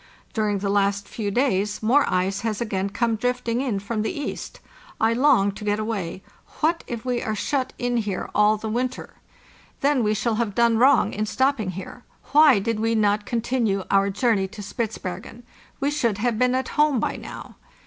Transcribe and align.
During 0.33 0.57
the 0.57 0.69
last 0.69 1.07
few 1.07 1.29
days 1.29 1.83
more 1.83 2.11
ice 2.11 2.39
has 2.41 2.59
again 2.59 2.89
come 2.89 3.17
drifting 3.17 3.61
in 3.61 3.77
from 3.77 4.01
the 4.01 4.11
east. 4.11 4.59
I 4.99 5.13
long 5.13 5.51
to 5.51 5.63
get 5.63 5.77
away. 5.77 6.23
What 6.59 6.83
if 6.87 7.05
we 7.05 7.21
are 7.21 7.35
shut 7.35 7.73
in 7.77 7.97
here 7.97 8.27
all 8.33 8.57
the 8.57 8.67
winter? 8.67 9.13
570 9.81 9.83
HPARTHEST 9.83 9.83
NORTH 9.83 9.95
Then 9.95 10.03
we 10.03 10.13
shall 10.15 10.35
have 10.43 10.55
done 10.55 10.77
wrong 10.79 11.13
in 11.13 11.25
stopping 11.27 11.69
here. 11.69 12.03
Why 12.31 12.57
did 12.57 12.79
we 12.79 12.95
not 12.95 13.27
continue 13.27 13.83
our 13.91 14.09
journey 14.09 14.47
to 14.47 14.63
Spitzbergen? 14.63 15.43
We 15.79 15.91
should 15.91 16.17
have 16.17 16.39
been 16.39 16.55
at 16.55 16.69
home 16.69 16.99
by 16.99 17.15
now. 17.17 17.57